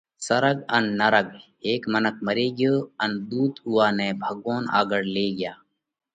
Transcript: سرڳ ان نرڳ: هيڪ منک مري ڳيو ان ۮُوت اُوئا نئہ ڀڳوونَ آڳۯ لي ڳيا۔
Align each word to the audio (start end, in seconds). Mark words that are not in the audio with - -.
سرڳ 0.25 0.57
ان 0.75 0.85
نرڳ: 0.99 1.27
هيڪ 1.65 1.81
منک 1.93 2.15
مري 2.27 2.47
ڳيو 2.57 2.75
ان 3.03 3.11
ۮُوت 3.29 3.55
اُوئا 3.67 3.87
نئہ 3.97 4.09
ڀڳوونَ 4.21 4.63
آڳۯ 4.79 5.03
لي 5.13 5.27
ڳيا۔ 5.37 5.53